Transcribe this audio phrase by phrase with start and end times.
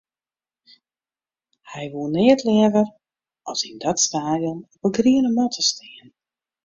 [1.71, 2.87] Hy woe neat leaver
[3.49, 6.09] as yn dat stadion op 'e griene matte stean.